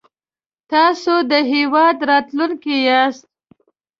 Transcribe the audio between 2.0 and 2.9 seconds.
راتلونکی